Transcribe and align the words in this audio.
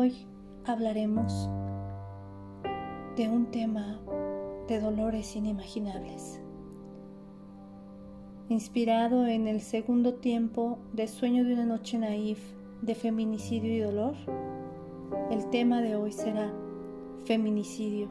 hoy 0.00 0.14
hablaremos 0.64 1.50
de 3.18 3.28
un 3.28 3.50
tema 3.50 4.00
de 4.66 4.80
dolores 4.80 5.36
inimaginables. 5.36 6.40
Inspirado 8.48 9.26
en 9.26 9.46
el 9.46 9.60
segundo 9.60 10.14
tiempo 10.14 10.78
de 10.94 11.06
Sueño 11.06 11.44
de 11.44 11.52
una 11.52 11.66
noche 11.66 11.98
naif 11.98 12.38
de 12.80 12.94
feminicidio 12.94 13.74
y 13.74 13.80
dolor, 13.80 14.14
el 15.30 15.50
tema 15.50 15.82
de 15.82 15.96
hoy 15.96 16.12
será 16.12 16.50
feminicidio, 17.26 18.08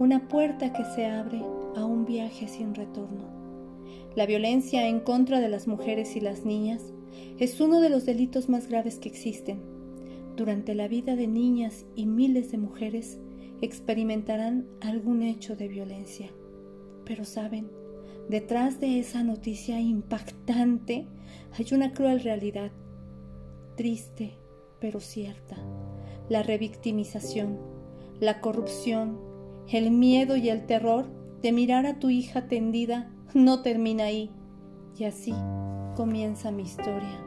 una 0.00 0.26
puerta 0.26 0.72
que 0.72 0.84
se 0.86 1.06
abre 1.06 1.40
a 1.76 1.84
un 1.84 2.04
viaje 2.04 2.48
sin 2.48 2.74
retorno. 2.74 3.28
La 4.16 4.26
violencia 4.26 4.88
en 4.88 4.98
contra 4.98 5.38
de 5.38 5.50
las 5.50 5.68
mujeres 5.68 6.16
y 6.16 6.20
las 6.20 6.44
niñas 6.44 6.82
es 7.38 7.60
uno 7.60 7.80
de 7.80 7.90
los 7.90 8.06
delitos 8.06 8.48
más 8.48 8.66
graves 8.66 8.98
que 8.98 9.08
existen. 9.08 9.75
Durante 10.36 10.74
la 10.74 10.86
vida 10.86 11.16
de 11.16 11.26
niñas 11.26 11.86
y 11.94 12.06
miles 12.06 12.52
de 12.52 12.58
mujeres 12.58 13.18
experimentarán 13.62 14.66
algún 14.82 15.22
hecho 15.22 15.56
de 15.56 15.66
violencia. 15.66 16.30
Pero 17.06 17.24
saben, 17.24 17.70
detrás 18.28 18.78
de 18.78 18.98
esa 18.98 19.24
noticia 19.24 19.80
impactante 19.80 21.06
hay 21.58 21.66
una 21.72 21.94
cruel 21.94 22.20
realidad, 22.20 22.70
triste 23.76 24.38
pero 24.78 25.00
cierta, 25.00 25.56
la 26.28 26.42
revictimización, 26.42 27.58
la 28.20 28.40
corrupción, 28.40 29.18
el 29.68 29.90
miedo 29.90 30.36
y 30.36 30.50
el 30.50 30.66
terror 30.66 31.06
de 31.40 31.52
mirar 31.52 31.86
a 31.86 31.98
tu 31.98 32.10
hija 32.10 32.46
tendida 32.46 33.10
no 33.34 33.62
termina 33.62 34.04
ahí. 34.04 34.30
Y 34.98 35.04
así 35.04 35.34
comienza 35.94 36.50
mi 36.50 36.62
historia. 36.62 37.24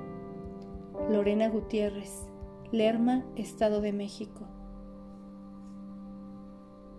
Lorena 1.09 1.49
Gutiérrez, 1.49 2.28
Lerma, 2.71 3.25
Estado 3.35 3.81
de 3.81 3.91
México. 3.91 4.45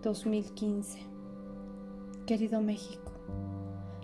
2015. 0.03 0.99
Querido 2.25 2.59
México, 2.59 3.13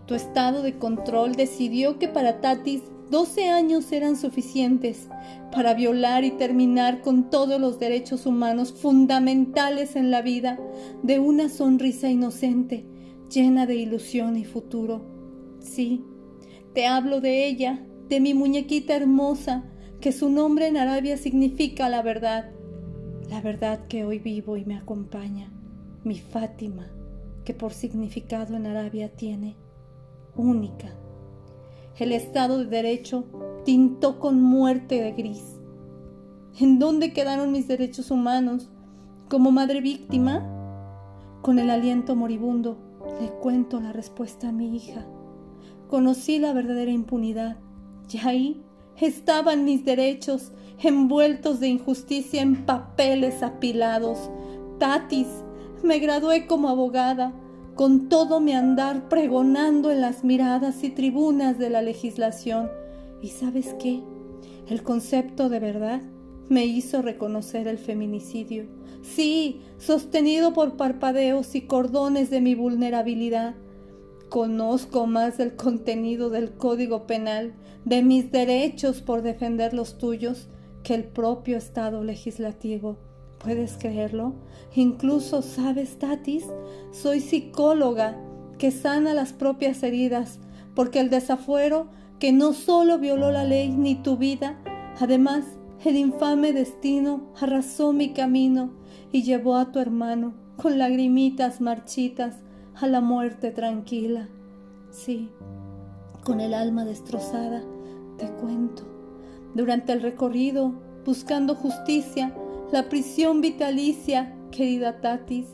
tu 0.05 0.15
estado 0.15 0.61
de 0.61 0.77
control 0.77 1.35
decidió 1.35 1.99
que 1.99 2.07
para 2.07 2.39
Tatis 2.39 2.83
12 3.11 3.49
años 3.49 3.91
eran 3.91 4.15
suficientes 4.15 5.09
para 5.51 5.73
violar 5.73 6.23
y 6.23 6.31
terminar 6.31 7.01
con 7.01 7.29
todos 7.29 7.59
los 7.59 7.79
derechos 7.79 8.25
humanos 8.25 8.71
fundamentales 8.71 9.97
en 9.97 10.09
la 10.09 10.21
vida 10.21 10.57
de 11.03 11.19
una 11.19 11.49
sonrisa 11.49 12.09
inocente, 12.09 12.85
llena 13.29 13.65
de 13.65 13.75
ilusión 13.75 14.37
y 14.37 14.45
futuro. 14.45 15.01
Sí, 15.59 16.01
te 16.73 16.87
hablo 16.87 17.19
de 17.19 17.45
ella, 17.45 17.85
de 18.07 18.21
mi 18.21 18.33
muñequita 18.33 18.95
hermosa, 18.95 19.65
que 20.01 20.11
su 20.11 20.29
nombre 20.29 20.67
en 20.67 20.77
Arabia 20.77 21.17
significa 21.17 21.89
la 21.89 22.01
verdad, 22.01 22.51
la 23.29 23.41
verdad 23.41 23.87
que 23.87 24.05
hoy 24.05 24.19
vivo 24.19 24.57
y 24.57 24.65
me 24.65 24.77
acompaña, 24.77 25.51
mi 26.03 26.19
Fátima, 26.19 26.91
que 27.43 27.53
por 27.53 27.73
significado 27.73 28.55
en 28.55 28.67
Arabia 28.67 29.09
tiene 29.15 29.57
única 30.35 30.95
el 31.99 32.11
Estado 32.11 32.59
de 32.59 32.65
Derecho 32.65 33.25
tintó 33.65 34.19
con 34.19 34.39
muerte 34.39 35.01
de 35.01 35.13
gris. 35.13 35.59
¿En 36.59 36.77
dónde 36.77 37.11
quedaron 37.11 37.51
mis 37.51 37.67
derechos 37.67 38.11
humanos? 38.11 38.69
Como 39.29 39.51
madre 39.51 39.81
víctima, 39.81 40.47
con 41.41 41.57
el 41.57 41.71
aliento 41.71 42.15
moribundo, 42.15 42.77
le 43.19 43.29
cuento 43.29 43.79
la 43.79 43.93
respuesta 43.93 44.49
a 44.49 44.51
mi 44.51 44.75
hija. 44.75 45.07
Conocí 45.87 46.37
la 46.37 46.53
verdadera 46.53 46.91
impunidad 46.91 47.57
y 48.11 48.19
ahí 48.19 48.63
estaban 48.99 49.65
mis 49.65 49.85
derechos 49.85 50.51
envueltos 50.81 51.59
de 51.59 51.67
injusticia 51.67 52.41
en 52.41 52.65
papeles 52.65 53.43
apilados. 53.43 54.29
Tatis, 54.79 55.27
me 55.83 55.99
gradué 55.99 56.47
como 56.47 56.69
abogada 56.69 57.33
con 57.75 58.09
todo 58.09 58.39
mi 58.39 58.53
andar 58.53 59.07
pregonando 59.07 59.91
en 59.91 60.01
las 60.01 60.23
miradas 60.23 60.83
y 60.83 60.89
tribunas 60.89 61.59
de 61.59 61.69
la 61.69 61.81
legislación. 61.81 62.69
¿Y 63.21 63.29
sabes 63.29 63.75
qué? 63.79 64.01
El 64.67 64.83
concepto 64.83 65.47
de 65.47 65.59
verdad 65.59 66.01
me 66.49 66.65
hizo 66.65 67.01
reconocer 67.01 67.67
el 67.67 67.77
feminicidio. 67.77 68.65
Sí, 69.03 69.61
sostenido 69.77 70.53
por 70.53 70.75
parpadeos 70.75 71.55
y 71.55 71.61
cordones 71.61 72.29
de 72.29 72.41
mi 72.41 72.55
vulnerabilidad. 72.55 73.55
Conozco 74.29 75.07
más 75.07 75.37
del 75.37 75.55
contenido 75.55 76.29
del 76.29 76.51
Código 76.51 77.07
Penal, 77.07 77.53
de 77.85 78.03
mis 78.03 78.31
derechos 78.31 79.01
por 79.01 79.21
defender 79.21 79.73
los 79.73 79.97
tuyos, 79.97 80.49
que 80.83 80.95
el 80.95 81.05
propio 81.05 81.57
Estado 81.57 82.03
legislativo. 82.03 82.97
¿Puedes 83.39 83.77
creerlo? 83.77 84.33
Incluso, 84.75 85.41
¿sabes, 85.41 85.97
Tatis? 85.97 86.45
Soy 86.91 87.21
psicóloga 87.21 88.17
que 88.57 88.71
sana 88.71 89.13
las 89.13 89.31
propias 89.31 89.81
heridas, 89.83 90.39
porque 90.75 90.99
el 90.99 91.09
desafuero 91.09 91.87
que 92.19 92.31
no 92.33 92.53
solo 92.53 92.99
violó 92.99 93.31
la 93.31 93.45
ley 93.45 93.69
ni 93.69 93.95
tu 93.95 94.17
vida, 94.17 94.59
además 94.99 95.45
el 95.85 95.95
infame 95.95 96.51
destino 96.51 97.31
arrasó 97.39 97.93
mi 97.93 98.11
camino 98.13 98.71
y 99.11 99.23
llevó 99.23 99.55
a 99.55 99.71
tu 99.71 99.79
hermano 99.79 100.33
con 100.57 100.79
lagrimitas 100.79 101.61
marchitas 101.61 102.35
a 102.79 102.87
la 102.87 103.01
muerte 103.01 103.51
tranquila. 103.51 104.29
Sí, 104.91 105.29
con 106.23 106.39
el 106.39 106.53
alma 106.53 106.85
destrozada, 106.85 107.63
te 108.17 108.29
cuento. 108.33 108.83
Durante 109.55 109.93
el 109.93 110.01
recorrido, 110.01 110.73
buscando 111.05 111.55
justicia, 111.55 112.33
la 112.71 112.89
prisión 112.89 113.41
vitalicia, 113.41 114.35
querida 114.51 115.01
Tatis. 115.01 115.47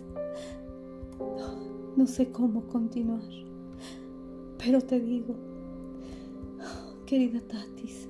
No 1.96 2.08
sé 2.08 2.32
cómo 2.32 2.68
continuar, 2.68 3.22
pero 4.58 4.82
te 4.82 5.00
digo, 5.00 5.36
querida 7.06 7.40
Tatis, 7.42 8.10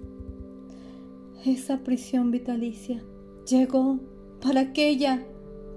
esa 1.45 1.79
prisión 1.79 2.31
vitalicia 2.31 3.03
llegó 3.45 3.99
para 4.41 4.61
aquella 4.61 5.25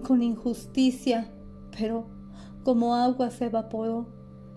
con 0.04 0.22
injusticia, 0.22 1.32
pero 1.76 2.15
como 2.66 2.96
agua 2.96 3.30
se 3.30 3.44
evaporó, 3.44 4.08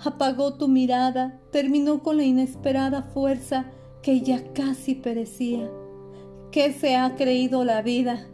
apagó 0.04 0.56
tu 0.56 0.68
mirada, 0.68 1.40
terminó 1.52 2.02
con 2.02 2.18
la 2.18 2.24
inesperada 2.24 3.04
fuerza 3.04 3.68
que 4.02 4.22
ya 4.22 4.52
casi 4.54 4.96
perecía. 4.96 5.70
¿Qué 6.50 6.74
se 6.74 6.96
ha 6.96 7.16
creído 7.16 7.64
la 7.64 7.84
vida? 7.84 8.26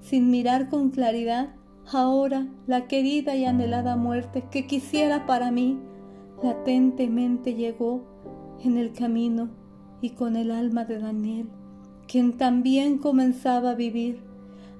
sin 0.00 0.30
mirar 0.30 0.70
con 0.70 0.88
claridad 0.88 1.54
ahora 1.92 2.48
la 2.66 2.86
querida 2.86 3.36
y 3.36 3.44
anhelada 3.44 3.96
muerte 3.96 4.44
que 4.50 4.66
quisiera 4.66 5.26
para 5.26 5.50
mí, 5.50 5.78
latentemente 6.42 7.54
llegó 7.54 8.06
en 8.64 8.78
el 8.78 8.92
camino 8.94 9.50
y 10.00 10.10
con 10.10 10.36
el 10.36 10.50
alma 10.50 10.86
de 10.86 11.00
Daniel, 11.00 11.50
quien 12.06 12.38
también 12.38 12.96
comenzaba 12.96 13.72
a 13.72 13.74
vivir. 13.74 14.22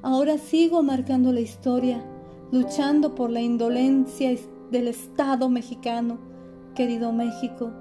Ahora 0.00 0.38
sigo 0.38 0.82
marcando 0.82 1.32
la 1.32 1.40
historia, 1.40 2.02
luchando 2.50 3.14
por 3.14 3.30
la 3.30 3.40
indolencia 3.40 4.34
del 4.70 4.88
Estado 4.88 5.48
mexicano. 5.48 6.18
Querido 6.74 7.12
México, 7.12 7.72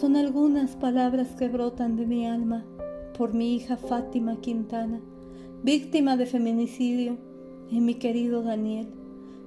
son 0.00 0.16
algunas 0.16 0.76
palabras 0.76 1.28
que 1.36 1.48
brotan 1.48 1.96
de 1.96 2.06
mi 2.06 2.26
alma 2.26 2.64
por 3.16 3.34
mi 3.34 3.54
hija 3.54 3.76
Fátima 3.76 4.40
Quintana 4.40 5.00
víctima 5.62 6.16
de 6.16 6.26
feminicidio, 6.26 7.18
en 7.70 7.84
mi 7.84 7.94
querido 7.94 8.42
Daniel, 8.42 8.88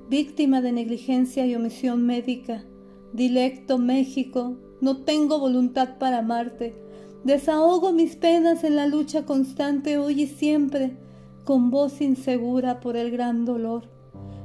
víctima 0.09 0.61
de 0.61 0.73
negligencia 0.73 1.45
y 1.45 1.55
omisión 1.55 2.05
médica. 2.05 2.65
Dilecto 3.13 3.77
México, 3.77 4.57
no 4.81 4.97
tengo 5.03 5.39
voluntad 5.39 5.97
para 5.97 6.19
amarte. 6.19 6.75
Desahogo 7.23 7.93
mis 7.93 8.15
penas 8.15 8.63
en 8.63 8.75
la 8.75 8.87
lucha 8.87 9.25
constante 9.25 9.97
hoy 9.97 10.23
y 10.23 10.27
siempre, 10.27 10.97
con 11.45 11.71
voz 11.71 12.01
insegura 12.01 12.79
por 12.79 12.97
el 12.97 13.11
gran 13.11 13.45
dolor. 13.45 13.89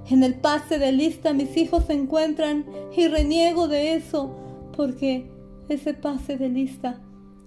En 0.09 0.23
el 0.23 0.35
pase 0.35 0.79
de 0.79 0.93
lista 0.93 1.33
mis 1.33 1.57
hijos 1.57 1.85
se 1.87 1.93
encuentran 1.93 2.65
y 2.97 3.09
reniego 3.09 3.67
de 3.67 3.95
eso, 3.95 4.37
porque 4.77 5.29
ese 5.69 5.95
pase 5.95 6.37
de 6.37 6.49
lista, 6.49 7.01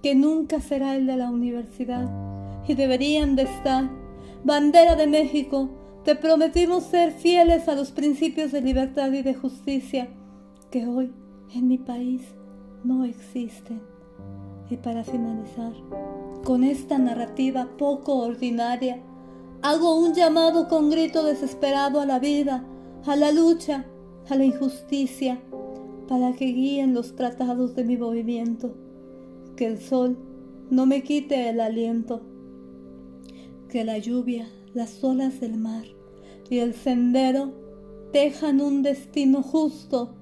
que 0.04 0.14
nunca 0.16 0.60
será 0.60 0.96
el 0.96 1.08
de 1.08 1.16
la 1.16 1.30
universidad, 1.30 2.10
y 2.68 2.74
deberían 2.74 3.36
de 3.36 3.44
estar 3.44 3.90
bandera 4.44 4.96
de 4.96 5.08
México, 5.08 5.70
te 6.04 6.16
prometimos 6.16 6.84
ser 6.84 7.12
fieles 7.12 7.68
a 7.68 7.76
los 7.76 7.92
principios 7.92 8.52
de 8.52 8.62
libertad 8.62 9.12
y 9.12 9.22
de 9.22 9.34
justicia 9.34 10.10
que 10.70 10.86
hoy 10.86 11.14
en 11.54 11.68
mi 11.68 11.78
país 11.78 12.22
no 12.84 13.06
existen. 13.06 13.82
Y 14.70 14.78
para 14.78 15.04
finalizar, 15.04 15.74
con 16.44 16.64
esta 16.64 16.98
narrativa 16.98 17.70
poco 17.78 18.18
ordinaria, 18.18 19.00
hago 19.62 20.00
un 20.00 20.14
llamado 20.14 20.68
con 20.68 20.90
grito 20.90 21.24
desesperado 21.24 22.00
a 22.00 22.06
la 22.06 22.20
vida, 22.20 22.64
a 23.06 23.16
la 23.16 23.32
lucha, 23.32 23.86
a 24.30 24.36
la 24.36 24.46
injusticia. 24.46 25.42
para 26.08 26.34
que 26.34 26.46
guíen 26.46 26.96
los 26.96 27.16
tratados 27.16 27.76
de 27.76 27.84
mi 27.84 27.96
movimiento, 27.96 28.74
que 29.56 29.68
el 29.68 29.80
sol 29.80 30.18
no 30.72 30.88
me 30.88 31.04
quite 31.04 31.50
el 31.50 31.60
aliento, 31.60 32.24
que 33.70 33.86
la 33.86 34.00
lluvia, 34.00 34.50
las 34.74 35.04
olas 35.04 35.40
del 35.40 35.60
mar 35.60 35.84
y 36.50 36.58
el 36.58 36.74
sendero 36.74 37.54
tejan 38.12 38.60
un 38.60 38.82
destino 38.82 39.44
justo, 39.44 40.16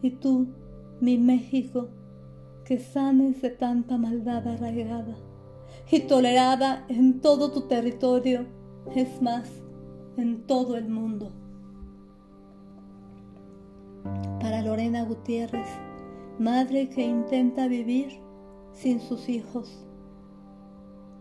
y 0.00 0.12
tú, 0.12 0.46
mi 1.00 1.18
México, 1.18 1.88
que 2.64 2.78
sanes 2.78 3.42
de 3.42 3.50
tanta 3.50 3.98
maldad 3.98 4.46
arraigada 4.46 5.16
y 5.90 6.00
tolerada 6.00 6.84
en 6.88 7.20
todo 7.20 7.50
tu 7.50 7.62
territorio, 7.62 8.46
es 8.94 9.20
más, 9.20 9.50
en 10.16 10.46
todo 10.46 10.76
el 10.76 10.88
mundo. 10.88 11.32
Para 14.40 14.62
Lorena 14.62 15.04
Gutiérrez, 15.04 15.66
madre 16.38 16.88
que 16.88 17.02
intenta 17.02 17.66
vivir 17.66 18.20
sin 18.72 19.00
sus 19.00 19.28
hijos, 19.28 19.84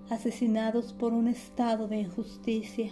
asesinados 0.10 0.94
por 0.94 1.14
un 1.14 1.28
estado 1.28 1.88
de 1.88 2.02
injusticia 2.02 2.92